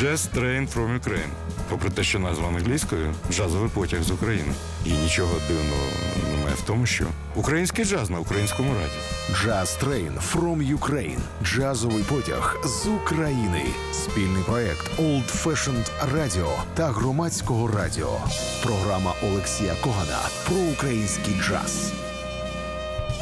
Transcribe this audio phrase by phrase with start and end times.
[0.00, 1.30] Jazz Train from Ukraine.
[1.68, 4.52] Попри те, що назва англійською джазовий потяг з України.
[4.84, 5.82] І нічого дивного
[6.32, 8.92] немає в тому, що український джаз на українському раді.
[9.44, 11.18] Jazz Train from Ukraine.
[11.44, 13.64] Джазовий потяг з України.
[13.92, 18.18] Спільний проект Old Fashioned Radio та громадського радіо.
[18.62, 21.92] Програма Олексія Когана про український джаз.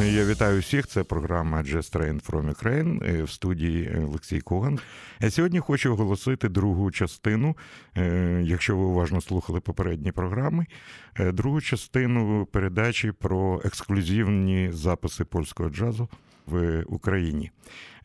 [0.00, 0.86] Я вітаю всіх.
[0.86, 4.78] Це програма Jazz Train from Ukraine в студії Олексій Коган.
[5.20, 7.56] Я сьогодні хочу оголосити другу частину.
[7.96, 10.66] е, Якщо ви уважно слухали попередні програми,
[11.18, 16.08] е, другу частину передачі про ексклюзивні записи польського джазу
[16.46, 17.50] в Україні.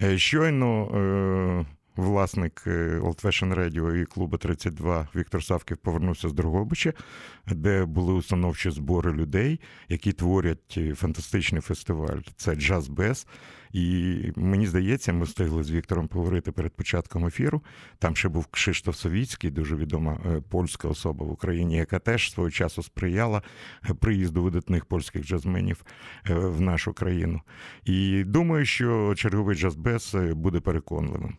[0.01, 1.65] Е, Щойно
[1.95, 6.93] власник е, Old Fashion Radio і клубу 32 Віктор Савків повернувся з Дрогобича,
[7.47, 12.19] де були установчі збори людей, які творять е, фантастичний фестиваль.
[12.35, 13.27] Це Джаз Без.
[13.71, 17.61] І мені здається, ми встигли з Віктором поговорити перед початком ефіру.
[17.99, 22.51] Там ще був Кшиштоф Совіцький, дуже відома е, польська особа в Україні, яка теж свого
[22.51, 23.41] часу сприяла
[23.99, 25.85] приїзду видатних польських джазменів
[26.29, 27.41] в нашу країну.
[27.85, 31.37] І думаю, що черговий джаз-без буде переконливим.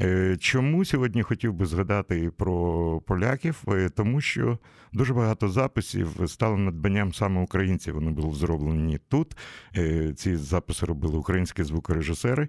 [0.00, 3.62] Е, Чому сьогодні хотів би згадати про поляків?
[3.68, 4.58] Е, Тому що
[4.92, 7.94] дуже багато записів стало надбанням саме українців.
[7.94, 9.36] Вони були зроблені тут.
[9.76, 12.48] Е, Ці записи робили українські звукорежисери.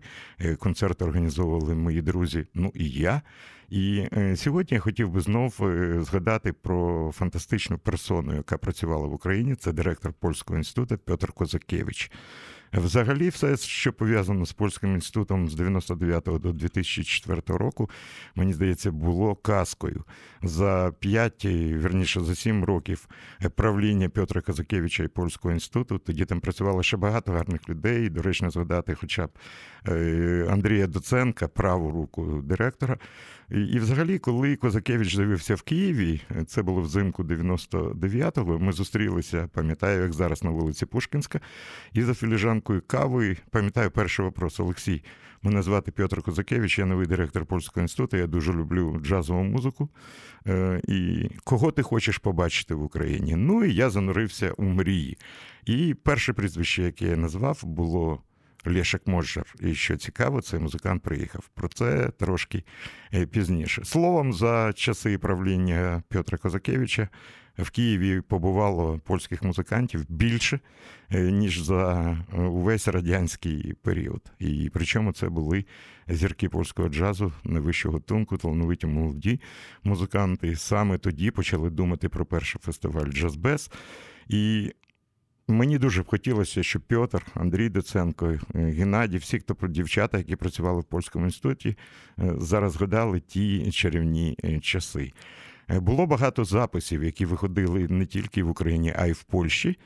[0.59, 3.21] Концерти організовували мої друзі, ну і я.
[3.69, 5.55] І сьогодні я хотів би знов
[5.99, 9.55] згадати про фантастичну персону, яка працювала в Україні.
[9.55, 12.11] Це директор польського інституту Петр Козакевич.
[12.77, 17.89] Взагалі, все, що пов'язано з польським інститутом з 99 до 2004 року,
[18.35, 20.03] мені здається, було казкою.
[20.43, 23.07] За 5, верніше за 7 років
[23.55, 25.97] правління Петра Казакевича і польського інституту.
[25.97, 28.09] Тоді там працювало ще багато гарних людей.
[28.09, 29.29] Доречно згадати, хоча б
[29.87, 32.97] е, Андрія Доценка, праву руку директора.
[33.51, 40.13] І, взагалі, коли Козакевич з'явився в Києві, це було взимку 99-го, ми зустрілися, пам'ятаю, як
[40.13, 41.41] зараз на вулиці Пушкінська,
[41.93, 45.03] і за філіжанкою кави, пам'ятаю перший вопрос, Олексій.
[45.41, 48.17] Мене звати Петр Козакевич, я новий директор польського інституту.
[48.17, 49.89] Я дуже люблю джазову музику.
[50.47, 53.35] Е, І кого ти хочеш побачити в Україні?
[53.35, 55.17] Ну і я занурився у мрії.
[55.65, 58.23] І перше прізвище, яке я назвав, було
[58.65, 59.55] Лешек Можжар.
[59.59, 61.49] І що цікаво, цей музикант приїхав.
[61.53, 62.63] Про це трошки
[63.13, 63.85] е, пізніше.
[63.85, 67.09] Словом, за часи правління Петра Козакевича
[67.57, 70.59] в Києві побувало польських музикантів більше,
[71.11, 74.21] е, ніж за е, увесь радянський період.
[74.39, 75.65] І причому це були
[76.07, 79.41] зірки польського джазу найвищого тунку, талановиті молоді
[79.83, 80.55] музиканти.
[80.55, 83.71] Саме тоді почали думати про перший фестиваль Джазбез.
[84.27, 84.71] І
[85.49, 90.81] Мені дуже б хотілося, щоб Пьотр, Андрій Доценко, е, Геннадій, всі, хто дівчата, які працювали
[90.81, 91.77] в польському інституті,
[92.19, 95.11] е, зараз згадали ті чарівні е, часи.
[95.69, 99.79] Було багато записів, які виходили не тільки в Україні, а й в Польщі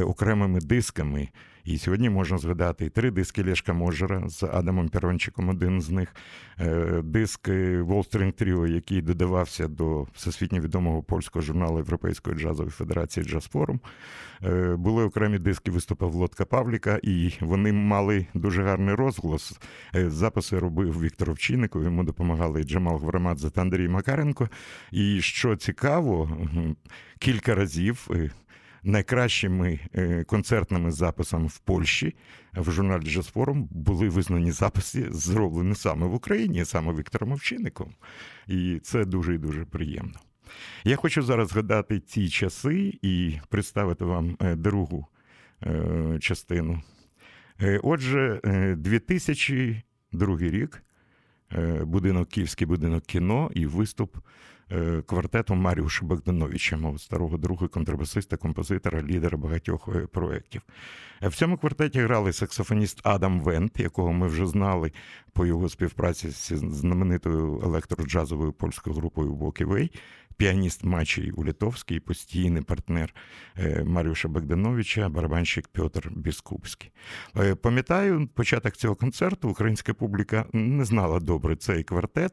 [0.00, 1.28] окремими дисками.
[1.66, 6.14] І сьогодні можна згадати три диски Лешка Можера з Адамом Перончиком, один з них,
[6.60, 13.26] е, диск е, String Trio, який додавався до всесвітньо відомого польського журналу Європейської джазової федерації
[13.26, 13.80] Джаз Форум.
[14.44, 19.58] Е, Були окремі диски виступів Лодка Павліка, і вони мали дуже гарний розголос.
[19.94, 24.48] Е, Записи робив Віктор Овчинников, йому допомагали Джамал Гврамадзе та Андрій Макаренко.
[24.92, 26.38] І що цікаво,
[27.18, 28.08] кілька разів.
[28.86, 32.16] Найкращими е, концертними записами в Польщі
[32.56, 37.94] в журналі Forum були визнані записи, зроблені саме в Україні, саме Віктором Овчинником.
[38.46, 40.18] І це дуже і дуже приємно.
[40.84, 45.06] Я хочу зараз згадати ці часи і представити вам е, другу
[45.62, 46.82] е, частину.
[47.82, 50.82] Отже, е, 2002 рік,
[51.82, 54.16] будинок Київський будинок кіно і виступ
[54.72, 60.62] е, квартету Маріуша Богдановича, мого старого друга, контрабасиста, композитора, лідера багатьох е, проєктів.
[61.22, 64.92] Е, В цьому квартеті грали саксофоніст Адам Вент, якого ми вже знали
[65.32, 69.92] по його співпраці з знаменитою електроджазовою польською групою Воківей,
[70.36, 73.14] піаніст Мачій Улітовський, постійний партнер
[73.84, 76.90] Маріуша Богдановича, барабанщик Петр Біскупський.
[77.62, 82.32] Пам'ятаю, початок цього концерту українська публіка не знала добре цей квартет.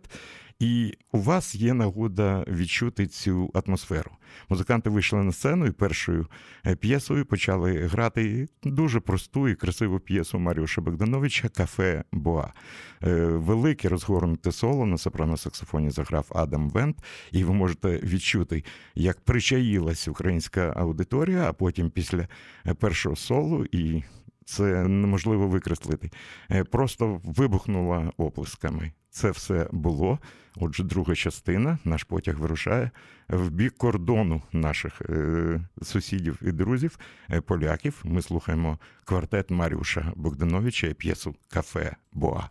[0.60, 4.12] І у вас є нагода відчути цю атмосферу.
[4.50, 6.28] Музиканти вийшли на сцену і першою
[6.66, 12.54] е, п'єсою почали грати дуже просту і красиву п'єсу Маріуша Богдановича Кафе Боа.
[13.04, 16.98] Е, Велике розгорнуте соло на сопрано-саксофоні заграв Адам Вент,
[17.32, 18.64] і ви можете відчути,
[18.96, 22.28] як причаїлась українська аудиторія, а потім після
[22.66, 24.04] е, першого солу і
[24.46, 26.12] це неможливо викреслити.
[26.72, 28.92] Просто вибухнула оплесками.
[29.14, 30.20] Це все було.
[30.56, 32.92] Отже, друга частина, наш потяг вирушає
[33.30, 37.00] в бік кордону наших е, сусідів і друзів,
[37.30, 38.02] е, поляків.
[38.04, 42.50] Ми слухаємо квартет Маріуша Богдановича і п'єсу Кафе Боа.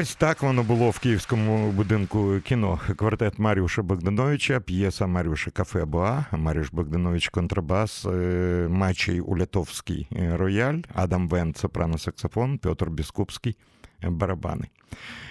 [0.00, 2.80] Ось так воно було в київському будинку кіно.
[2.96, 10.78] Квартет Маріуша Богдановича, п'єса Маріуша Кафе Боа, Маріуш Богданович Контрабас, е, Мачей Улятовський е, рояль,
[10.94, 13.56] Адам Вен, сопрано саксофон, Петр Біскупський
[14.02, 14.64] барабани.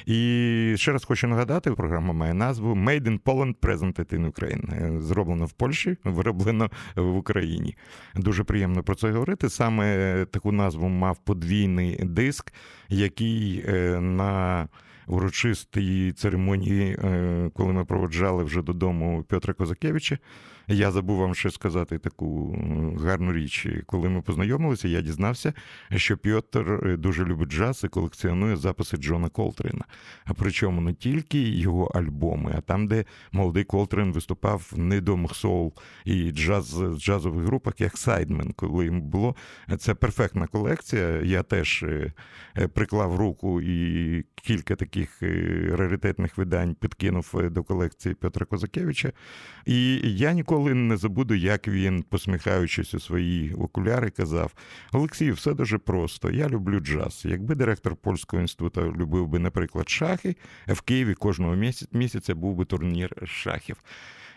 [0.05, 5.01] І ще раз хочу нагадати, програма має назву Made in Poland, Presented in Ukraine.
[5.01, 7.75] Зроблено в Польщі, вироблено в Україні.
[8.15, 9.49] Дуже приємно про це говорити.
[9.49, 12.53] Саме таку назву мав подвійний диск,
[12.89, 14.67] який е, на
[15.07, 20.17] урочистій церемонії, е, коли ми проводжали вже додому Петра Козакевича.
[20.69, 22.57] Я забув вам ще сказати таку
[23.03, 23.67] гарну річ.
[23.85, 25.53] Коли ми познайомилися, я дізнався,
[25.95, 29.85] що Пьотр е, дуже любить джаз і колекціонує записи Джона Колтрена.
[30.25, 35.73] А причому не тільки його альбоми, а там, де молодий Колтрен виступав в недомих соул
[36.05, 39.35] і джаз джазових групах, як Сайдмен, коли йому було
[39.79, 41.21] це перфектна колекція.
[41.21, 42.13] Я теж е,
[42.73, 49.11] приклав руку і кілька таких е, раритетних видань підкинув до колекції Петра Козакевича.
[49.65, 54.53] І я ніколи ніколи не забуду, як він, посміхаючись у свої окуляри, казав:
[54.91, 56.31] Олексій, все дуже просто.
[56.31, 57.23] Я люблю джаз.
[57.25, 60.35] Якби директор польського інституту любив би, наприклад, шахи,
[60.67, 61.55] в Києві кожного
[61.91, 63.77] місяця був би турнір шахів.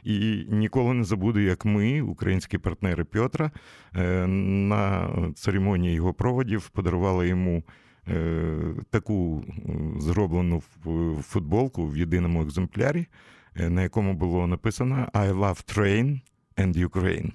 [0.04, 3.50] І ніколи не забуду, як ми, українські партнери Петра,
[3.96, 7.62] е, на церемонії його проводів подарували йому.
[8.08, 8.58] Е,
[8.90, 9.44] таку
[9.98, 10.62] зроблену
[11.22, 13.06] футболку в єдиному екземплярі, Е,
[13.54, 16.20] на якому було написано I love train
[16.56, 17.32] and Ukraine.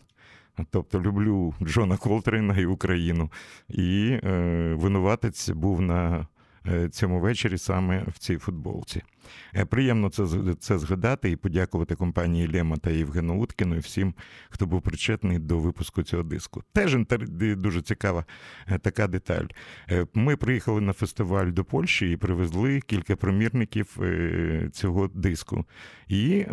[0.72, 3.32] Тобто люблю Джона Колтрейна і Україну.
[3.70, 6.28] І е, винуватець був на
[6.68, 9.02] е, цьому вечорі саме в цій футболці.
[9.56, 10.26] Е, приємно це
[10.60, 14.14] це згадати і подякувати компанії Лема та Євгену Уткіну і всім,
[14.50, 16.64] хто був причетний до випуску цього диску.
[16.74, 16.98] Теж
[17.58, 18.26] дуже цікава
[18.68, 19.46] е, така деталь.
[19.92, 23.98] Е, ми приїхали на фестиваль до Польщі і привезли кілька примірників
[24.72, 25.66] цього диску.
[26.08, 26.46] І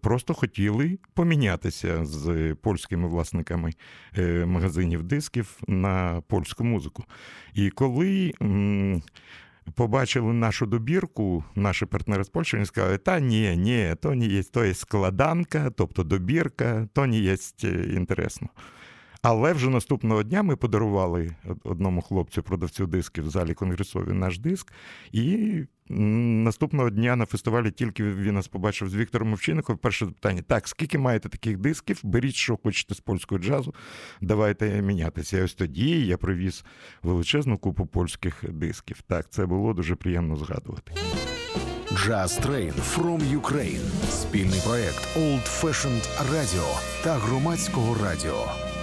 [0.00, 3.72] просто хотіли помінятися з польськими власниками
[4.46, 7.04] магазинів дисків на польську музику.
[7.54, 8.32] І коли
[9.74, 14.42] побачили нашу добірку, наші партнери з Польщі, вони сказали, та ні, ні, то не є,
[14.42, 17.36] то є складанка, тобто добірка, то не є
[17.94, 18.48] інтересно.
[19.22, 21.30] Але вже наступного дня ми подарували
[21.64, 24.72] одному хлопцю продавцю дисків в залі конгресові наш диск.
[25.12, 25.56] І
[25.88, 29.76] наступного дня на фестивалі тільки він нас побачив з Віктором Овчинником.
[29.76, 32.00] Перше питання: так, скільки маєте таких дисків?
[32.02, 33.74] Беріть, що хочете з польського джазу,
[34.20, 35.38] давайте мінятися.
[35.38, 36.64] І ось тоді я привіз
[37.02, 39.02] величезну купу польських дисків.
[39.06, 40.92] Так, це було дуже приємно згадувати.
[41.94, 44.10] Jazz Train from Ukraine.
[44.10, 48.73] спільний проект Old Fashioned Radio та громадського радіо.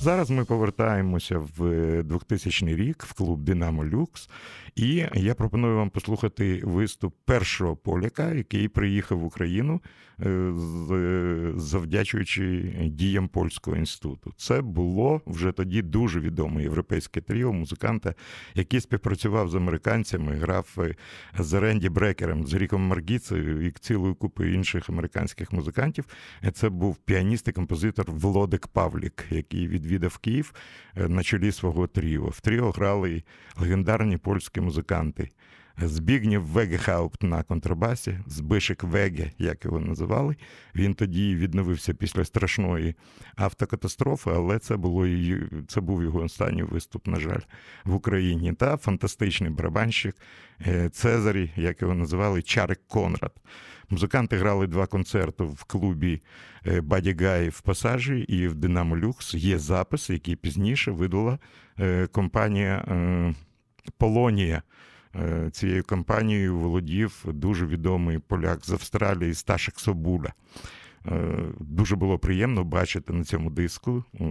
[0.00, 4.28] Зараз ми повертаємося в 2000 рік в клуб Динамо Люкс,
[4.76, 9.80] і я пропоную вам послухати виступ першого поляка, який приїхав в Україну
[10.22, 10.52] е,
[11.56, 14.32] завдячуючи діям польського інституту.
[14.36, 18.14] Це було вже тоді дуже відоме європейське тріо музиканта,
[18.54, 20.94] який співпрацював з американцями, грав е,
[21.38, 26.04] з Ренді Брекером, з Ріком Маргіцею і цілою купою інших американських музикантів.
[26.52, 30.54] Це був піаніст і композитор Володик Павлік, який відвідав Київ
[30.96, 32.26] е, на чолі свого тріо.
[32.26, 33.22] В тріо грали
[33.60, 35.30] легендарні польські музиканти.
[35.82, 40.36] Збігнів Вегехаупт на контрабасі, Збишик Веге, як його називали.
[40.74, 42.94] Він тоді відновився після страшної
[43.36, 45.06] автокатастрофи, але це було
[45.68, 47.40] це був його останній виступ, на жаль,
[47.84, 48.52] в Україні.
[48.52, 50.16] Та фантастичний барабанщик
[50.66, 53.32] е, Цезарі, як його називали, Чарик Конрад.
[53.90, 56.22] Музиканти грали два концерти в клубі
[56.66, 59.34] е, Баді Гай в Пасажі і в Динамо Люкс.
[59.34, 61.38] Є запис, який пізніше видала
[61.80, 62.84] е, компанія
[63.98, 64.62] Полонія.
[65.18, 70.32] Е, цією компанією володів дуже відомий поляк з Австралії Сташик Собуля.
[71.06, 74.24] Е, дуже було приємно бачити на цьому диску е,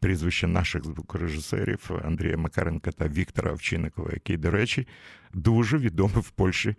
[0.00, 4.86] прізвище наших звукорежисерів Андрія Макаренка та Віктора Овчинникова, який, до речі,
[5.34, 6.74] дуже відомий в Польщі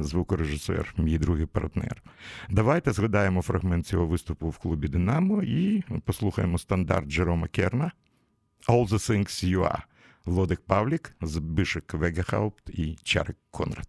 [0.00, 2.02] звукорежисер, мій другий партнер.
[2.50, 7.92] Давайте згадаємо фрагмент цього виступу в клубі Динамо і послухаємо стандарт Джерома Керна
[8.68, 9.82] «All the things you are».
[10.26, 13.88] Лодик Павлік, Збишек Вегехаупт і Чарик Конрад.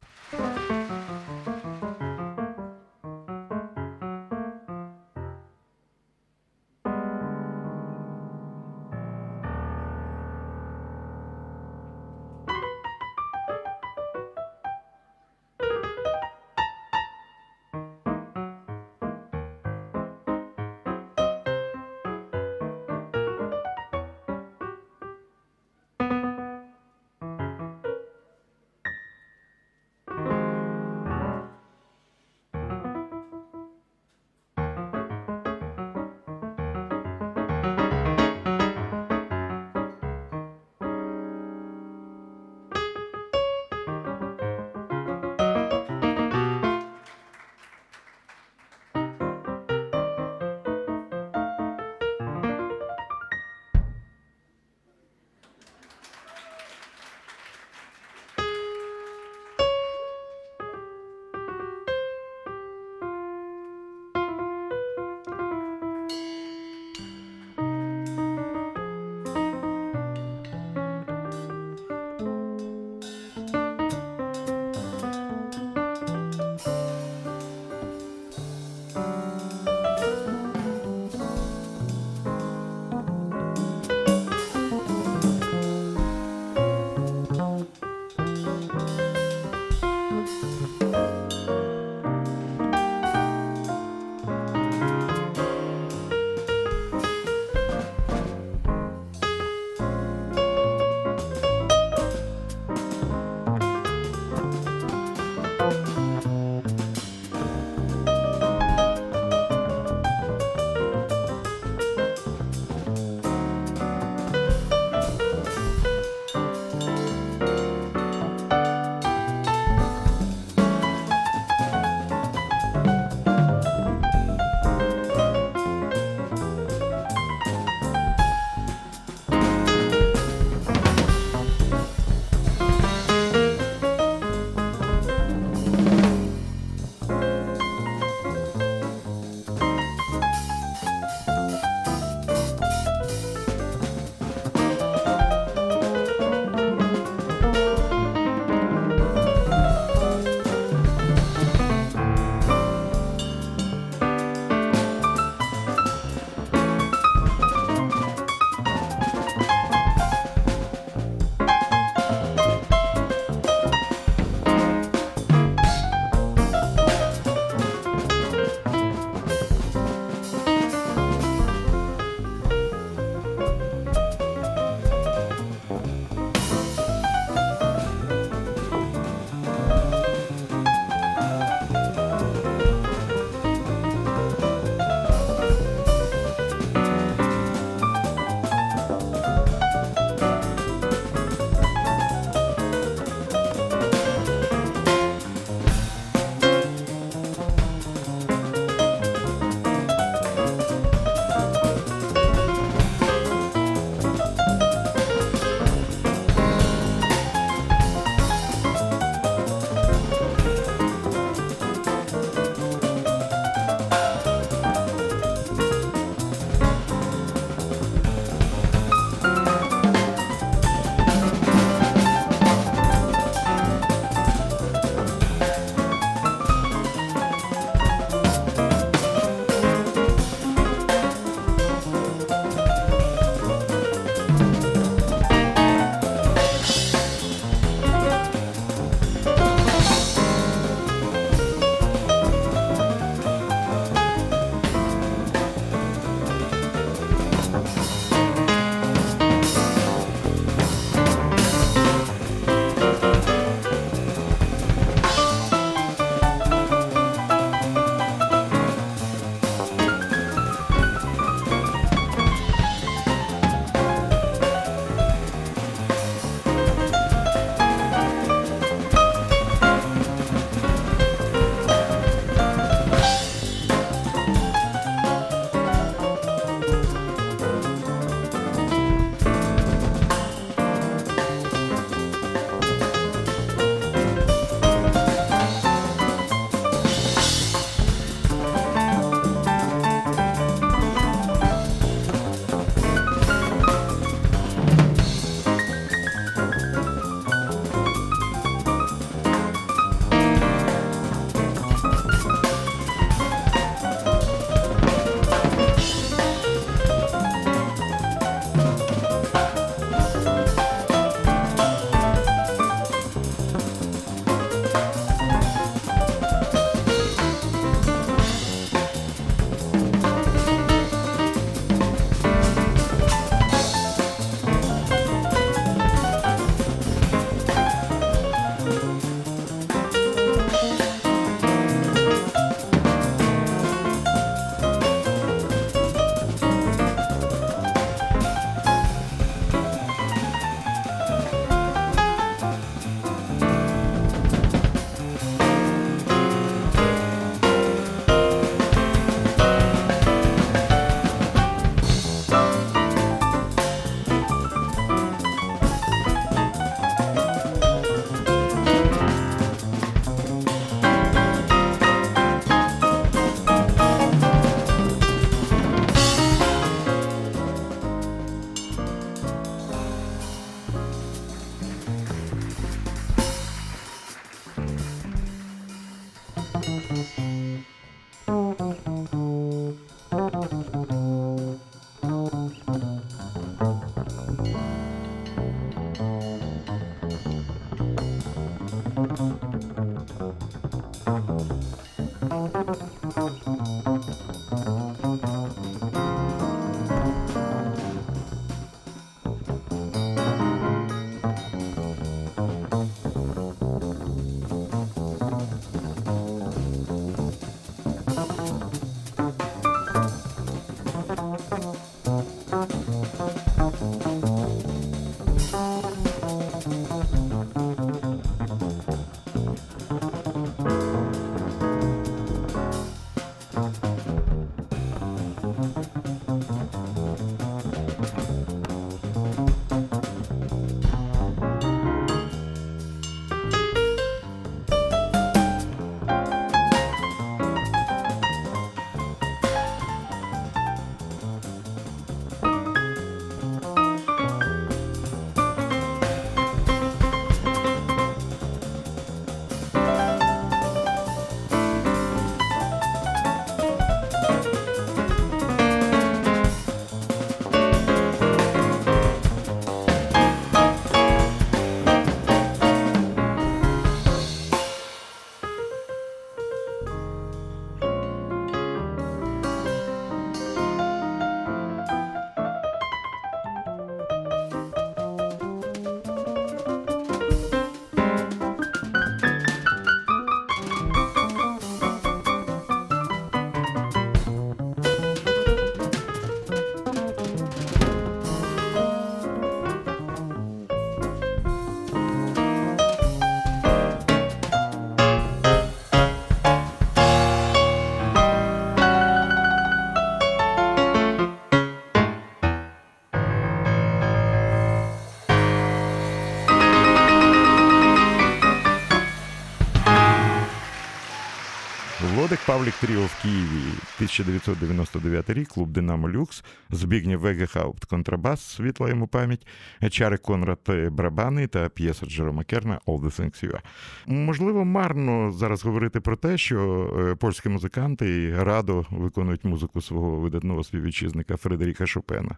[512.47, 519.07] Володик Павлік Тріо в Києві, 1999 рік, клуб Динамо Люкс, Збігнєв Вегехаупт, контрабас, світла йому
[519.07, 519.47] пам'ять,
[519.91, 520.59] Чарик Конрад
[520.91, 523.61] Брабани та п'єса Джерома Керна «All the Things You Are».
[524.05, 530.63] Можливо, марно зараз говорити про те, що е, польські музиканти радо виконують музику свого видатного
[530.63, 532.37] співвітчизника Фредеріка Шопена.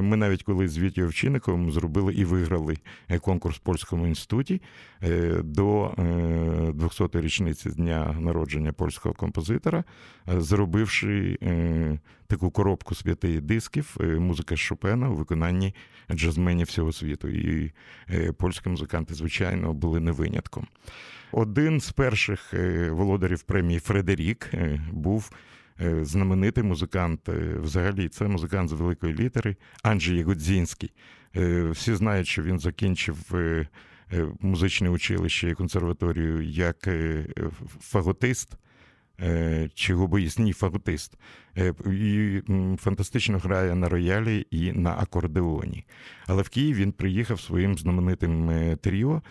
[0.00, 4.62] Ми навіть коли з Вітєю Овчинником зробили і виграли е, конкурс в польському інституті
[5.02, 9.84] е, до 200-ї річниці дня народження польського композитора,
[10.26, 11.38] зробивши
[12.26, 13.04] таку коробку з
[13.40, 15.74] дисків музика Шопена у виконанні
[16.12, 17.28] джазменів всього світу.
[17.28, 17.72] І
[18.38, 20.66] польські музиканти, звичайно, були не винятком.
[21.32, 22.54] Один з перших
[22.90, 24.50] володарів премії Фредерік
[24.92, 25.30] був.
[26.02, 27.28] Знаменитий музикант,
[27.62, 30.92] взагалі, це музикант з великої літери Анджій Ягодзінський.
[31.70, 33.16] Всі знають, що він закінчив
[34.40, 36.88] музичне училище і консерваторію як
[37.80, 38.56] фаготист.
[39.74, 41.18] Чи губоїст, ні, фаготист.
[41.92, 42.40] І
[42.78, 45.84] фантастично грає на роялі і на акордеоні.
[46.26, 48.50] Але в Київ він приїхав своїм знаменитим
[48.80, 49.22] тріо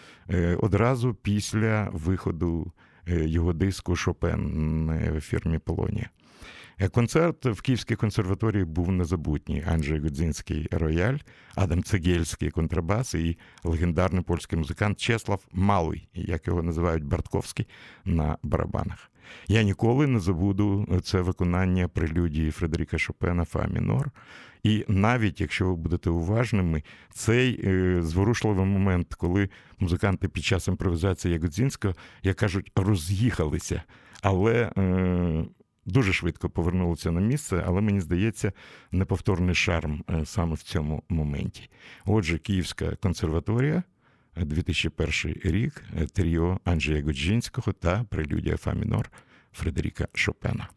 [0.57, 2.71] одразу після виходу
[3.07, 6.09] його диску Шопен в фірмі Полонія.
[6.91, 9.63] Концерт в Київській консерваторії був незабутній.
[9.67, 11.17] Анджей Гудзінський рояль,
[11.55, 17.67] Адам Цегельський контрабас і легендарний польський музикант Чеслав Малий, як його називають Бартковський,
[18.05, 19.12] на барабанах.
[19.47, 24.11] Я ніколи не забуду це виконання прелюдії Фредеріка Шопена Фа мінор.
[24.63, 26.83] І навіть якщо ви будете уважними,
[27.13, 33.83] цей е, зворушливий момент, коли музиканти під час імпровізації Ягодзінського, як кажуть, роз'їхалися.
[34.21, 35.45] Але е,
[35.85, 38.51] дуже швидко повернулися на місце, але мені здається,
[38.91, 41.69] неповторний шарм е, саме в цьому моменті.
[42.05, 43.83] Отже, Київська консерваторія,
[44.35, 49.11] 2001 рік, тріо Анджея Годжинського та прелюдія Фа мінор
[49.53, 50.69] Фредеріка Шопена.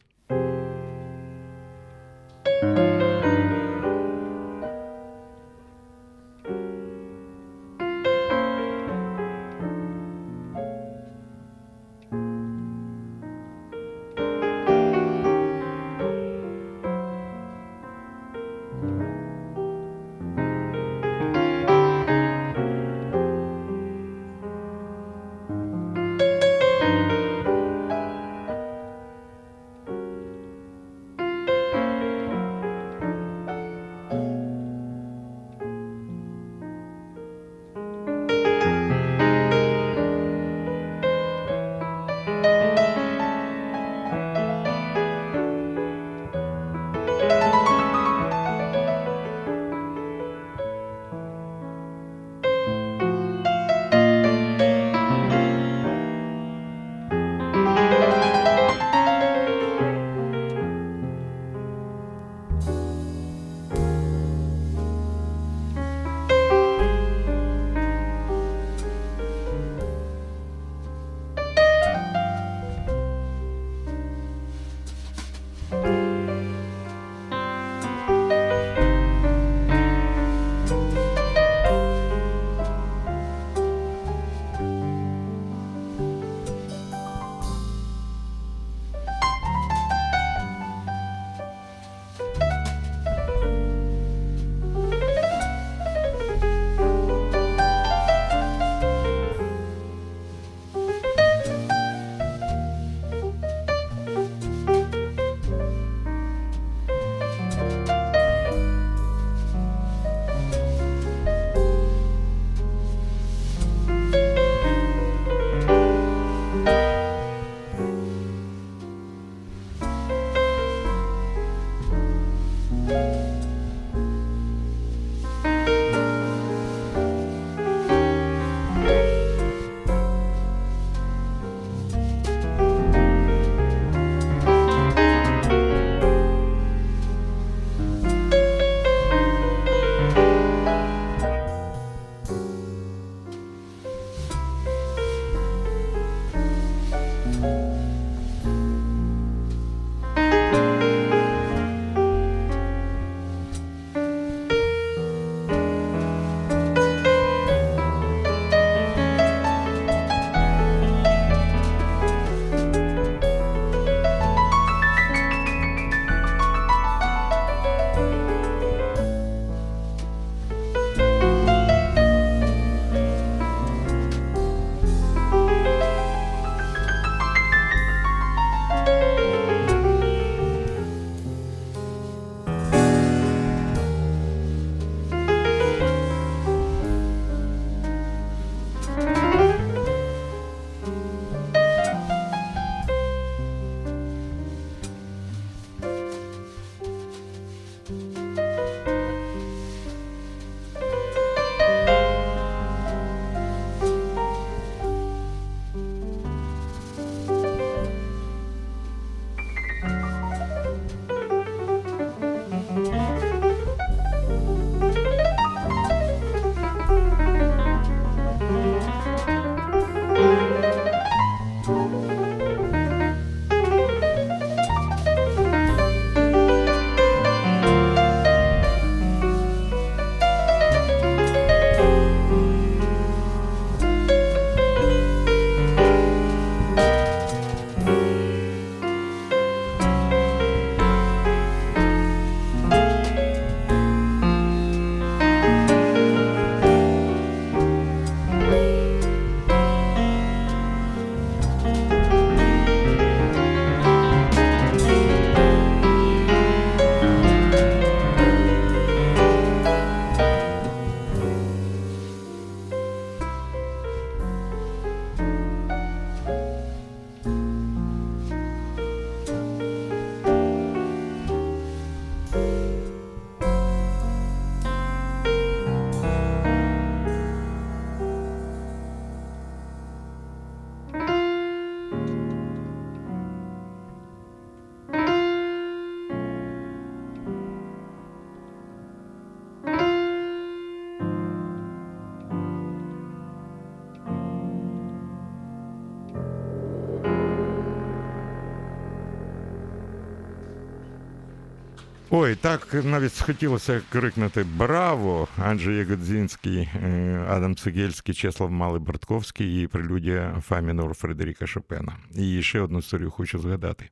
[302.27, 305.29] Ой, так навіть схотілося крикнути Браво!
[305.39, 311.97] Анджей Ягодзінський, е, Адам Цегельський, Чеслав Малий Бартковський і прелюдія Фа мінор Фредеріка Шопена.
[312.15, 313.89] І ще одну історію хочу згадати.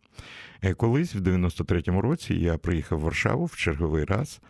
[0.62, 4.40] Е, колись, в 93-му році, я приїхав в Варшаву в черговий раз,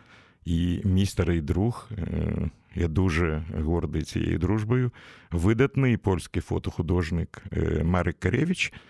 [0.45, 4.91] і мій старий друг, е, я дуже гордий цією дружбою,
[5.31, 7.43] видатний польський фотохудожник
[7.83, 8.73] Марик Каревич–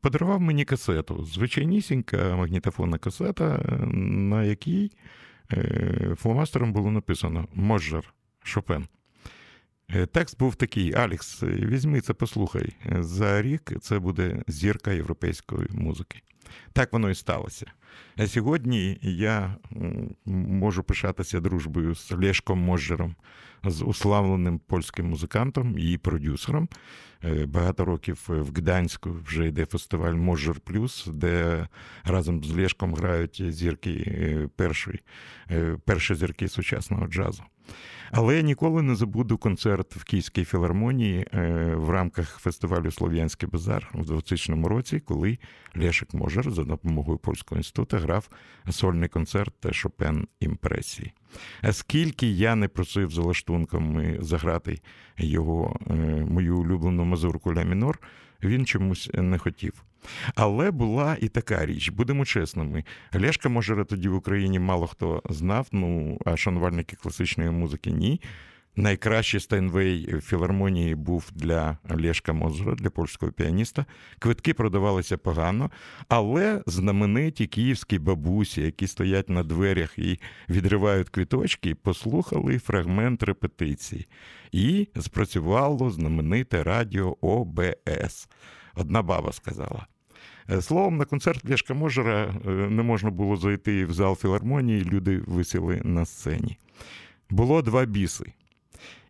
[0.00, 1.24] подарував мені касету.
[1.24, 3.58] Звичайнісінька магнітофонна касета,
[3.92, 4.92] на якій
[5.52, 8.86] е, фломастером було написано Можжер Шопен.
[9.90, 12.76] Е, текст був такий: Алікс, візьми це, послухай.
[12.98, 16.22] За рік це буде зірка європейської музики.
[16.72, 17.66] Так воно і сталося.
[18.16, 19.56] А сьогодні я
[20.26, 23.14] можу пишатися дружбою з Лешком Можжером,
[23.64, 26.68] з уславленим польським музикантом і продюсером.
[27.24, 31.66] Е, багато років в Гданську вже йде фестиваль Можжер Плюс, де
[32.04, 35.00] разом з Лешком грають зірки е, першої,
[35.50, 37.42] е, перші зірки сучасного джазу.
[38.10, 43.90] Але я ніколи не забуду концерт в Київській філармонії е, в рамках фестивалю Слов'янський базар
[43.94, 45.38] у 2000 році, коли
[45.76, 48.28] Лешик Можер за допомогою польського інституту грав
[48.70, 51.12] сольний концерт Шопен імпресії.
[51.62, 54.80] А скільки я не просив за лаштунками заграти
[55.18, 55.92] його е,
[56.30, 57.98] мою улюблену мазурку Ля Мінор,
[58.42, 59.84] він чомусь не хотів.
[60.34, 62.84] Але була і така річ, будемо чесними.
[63.14, 68.20] Лешка Можера тоді в Україні мало хто знав, ну а шанувальники класичної музики ні.
[68.78, 73.86] Найкращий Стайнвей в філармонії був для Лешка Мозера, для польського піаніста.
[74.18, 75.70] Квитки продавалися погано,
[76.08, 84.06] але знамениті київські бабусі, які стоять на дверях і відривають квіточки, послухали фрагмент репетиції.
[84.52, 88.28] І спрацювало знамените радіо ОБС.
[88.74, 89.86] Одна баба сказала.
[90.50, 95.22] Е, словом, на концерт Лешка Можера е, не можна було зайти в зал філармонії, люди
[95.26, 96.58] висіли на сцені.
[97.30, 98.32] Було два біси.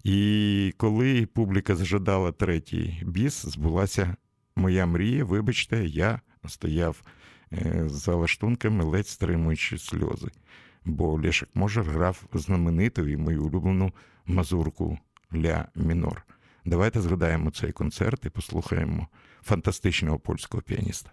[0.05, 4.17] І коли публіка зажадала третій біс, збулася
[4.57, 5.25] моя мрія.
[5.25, 7.03] Вибачте, я стояв
[7.53, 10.29] е, за лаштунками, ледь стримуючи сльози.
[10.85, 13.93] Бо Лешик Можер грав знамениту і мою улюблену
[14.27, 14.99] мазурку
[15.35, 16.23] ля мінор.
[16.65, 19.07] Давайте згадаємо цей концерт і послухаємо
[19.43, 21.11] фантастичного польського піаніста.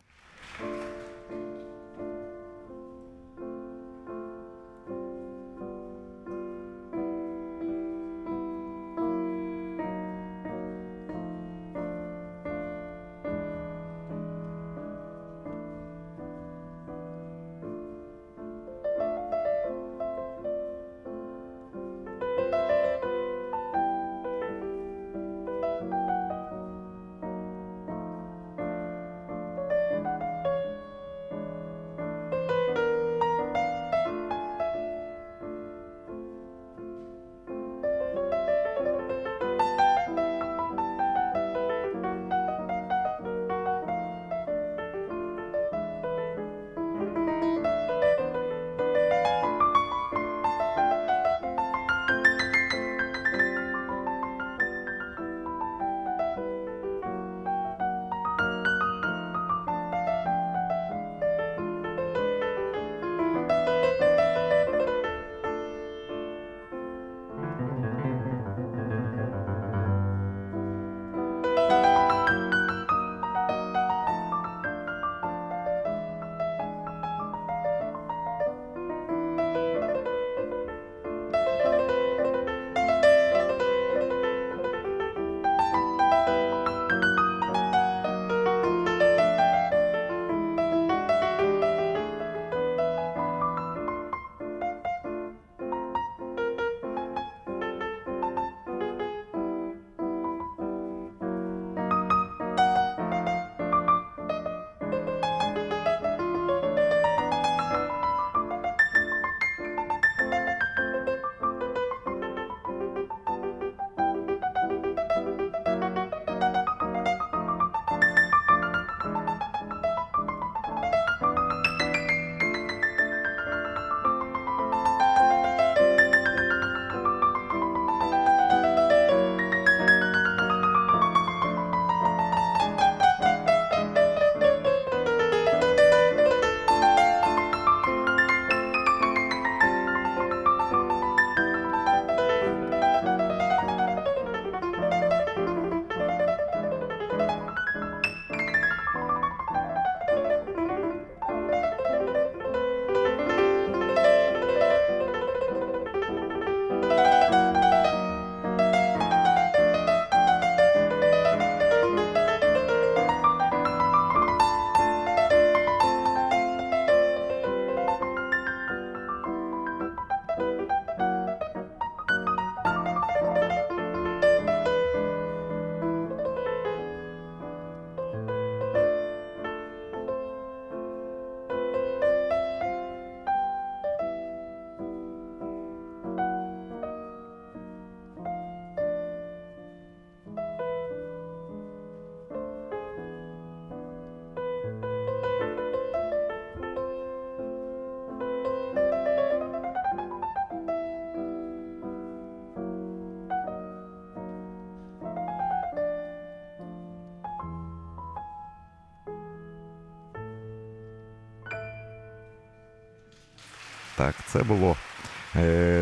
[214.05, 214.75] Так, це було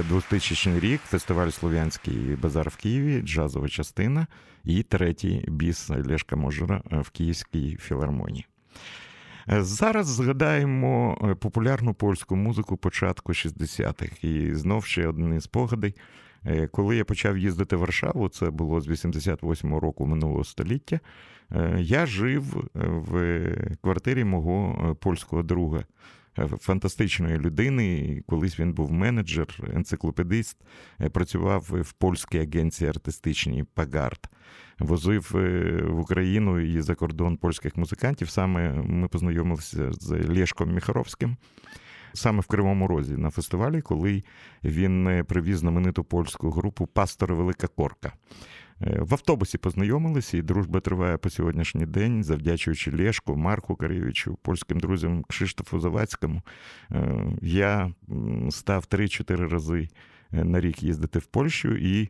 [0.09, 4.27] 2000 е, рік, фестиваль Слов'янський базар в Києві, джазова частина
[4.63, 8.45] і третій біс Лешка Можера в Київській філармонії.
[9.49, 14.23] Е, зараз згадаємо е, популярну польську музику початку 60-х.
[14.23, 15.93] І знов ще одні спогади.
[16.71, 20.99] Коли я почав їздити в Варшаву, це було з 88-го року минулого століття.
[21.77, 23.45] Я жив в
[23.81, 25.85] квартирі мого польського друга Е,
[26.59, 28.23] фантастичної людини.
[28.27, 30.57] Колись він був менеджер, енциклопедист,
[31.01, 34.29] е, працював в польській агенції артистичній Пагард.
[34.79, 38.29] Возив е, в Україну і за кордон польських музикантів.
[38.29, 41.37] Саме ми познайомилися з Лєшком Міхаровським.
[42.13, 44.23] Саме в Кривому Розі на фестивалі, коли
[44.63, 48.13] він привіз знамениту польську групу Пастор Велика Корка.
[48.87, 54.79] Е, в автобусі познайомилися, і дружба триває по сьогоднішній день, завдячуючи Лєшку, Марку Карєвичу, польським
[54.79, 56.41] друзям Кшиштофу Завадському.
[56.91, 57.91] Е, я
[58.49, 59.89] став 3-4 рази
[60.33, 62.09] е, на рік їздити в Польщу і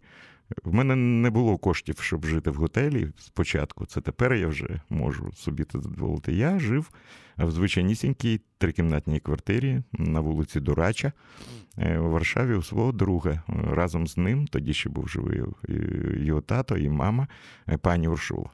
[0.63, 3.85] в мене не було коштів, щоб жити в готелі спочатку.
[3.85, 6.33] Це тепер я вже можу собі це дозволити.
[6.33, 6.89] Я жив
[7.37, 11.11] в звичайнісінькій трикімнатній квартирі на вулиці Дурача
[11.77, 13.43] е, у Варшаві у свого друга.
[13.47, 15.41] Разом з ним, тоді ще був живий
[16.17, 17.27] його тато і мама,
[17.69, 18.49] е, пані Уршула.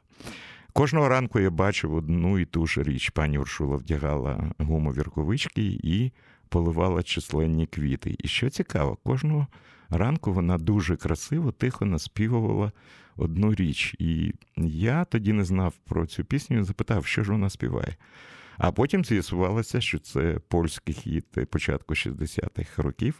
[0.74, 3.10] Кожного ранку я бачив одну і ту ж річ.
[3.10, 6.12] Пані Уршула вдягала гумові рукавички і
[6.50, 8.16] поливала численні квіти.
[8.20, 9.47] І що цікаво, кожного
[9.89, 12.72] ранку вона дуже красиво, тихо наспівувала
[13.16, 13.95] одну річ.
[14.00, 17.95] І я тоді не знав про цю пісню і запитав, що ж вона співає.
[18.58, 23.20] А потім з'ясувалося, що це польський хіт початку 60-х років.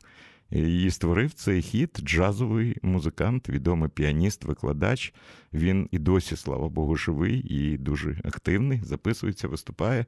[0.52, 5.14] Її створив цей хіт джазовий музикант, відомий піаніст, викладач.
[5.54, 8.82] Він і досі, слава Богу, живий і дуже активний.
[8.84, 10.06] Записується, виступає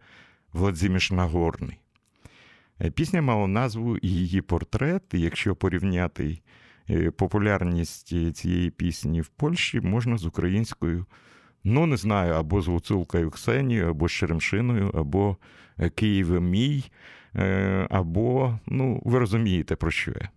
[0.53, 1.77] Владзіміш Нагорний.
[2.83, 5.03] Е, пісня мала назву її портрет.
[5.13, 6.39] І якщо порівняти
[6.89, 11.05] е, популярність цієї пісні в Польщі, можна з українською,
[11.63, 15.37] ну не знаю, або з Гуцулкою Ксенією, або з Черемшиною, або
[15.79, 16.83] е, Києвом мій,
[17.89, 20.29] або, ну, ви розумієте, про що я.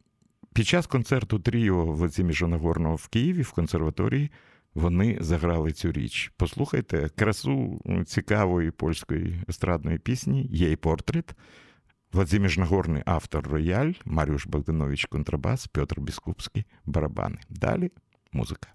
[0.52, 4.30] Під час концерту Тріо Владимира Нагорного в Києві в консерваторії
[4.74, 6.32] вони заграли цю річ.
[6.36, 11.34] Послухайте красу цікавої польської естрадної пісні, є портрет.
[12.14, 17.38] Владимир Нагорний автор рояль, Маріуш Богданович контрабас, Петр Біскупський барабани.
[17.48, 17.90] Далі
[18.32, 18.73] музика.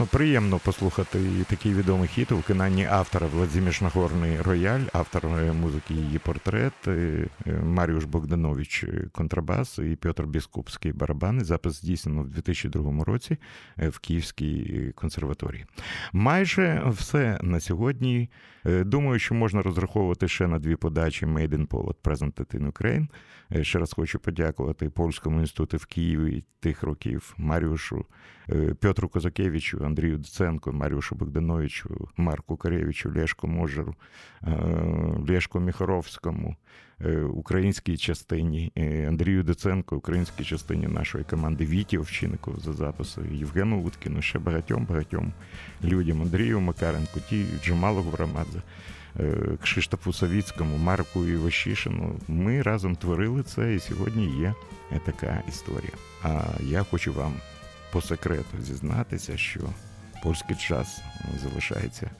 [0.00, 5.94] Ну, приємно послухати такий відомий хіт у виконанні автора Владимир Нагорний рояль, автор е, музики
[5.94, 11.44] її портрет, е, е, Маріуш Богданович контрабас і Петр Біскупський барабани.
[11.44, 13.36] Запис здійснено в 2002 році
[13.76, 15.66] в Київській консерваторії.
[16.12, 18.30] Майже все на сьогодні.
[18.64, 23.06] Думаю, що можна розраховувати ще на дві подачі Made in Poland Presented in Ukraine.
[23.64, 28.04] Ще раз хочу подякувати Польському інституту в Києві тих років Маріушу,
[28.80, 33.94] Петру Козакевичу, Андрію Доценко, Маріушу Богдановичу, Марку Каревичу, Лешко Можеру,
[35.28, 36.56] Лешко Міхаровському,
[37.32, 38.72] українській частині,
[39.08, 45.32] Андрію Доценко, українській частині нашої команди Віті Овчиннику за записи, Євгену Уткіну, ще багатьом багатьом
[45.84, 48.62] людям, Андрію Макаренку, ті Джамалу Гурамадзе.
[49.62, 52.20] Кшиштофу Савіцькому, Марку Івашішину.
[52.28, 54.54] Ми разом творили це, і сьогодні є
[55.04, 55.92] така історія.
[56.22, 57.32] А я хочу вам
[57.92, 59.60] по секрету зізнатися, що
[60.22, 61.00] польський час
[61.42, 62.10] залишається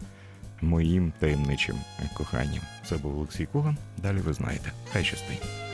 [0.61, 1.77] моїм таємничим
[2.15, 2.63] коханням.
[2.89, 3.77] Це був Олексій Коган.
[3.99, 4.73] Далі ви знаєте.
[4.93, 5.70] Хай щастить.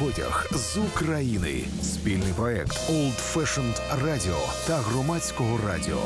[0.00, 1.64] Потяг з України.
[1.82, 6.02] Спільний проект Old Fashioned Radio та громадського радіо.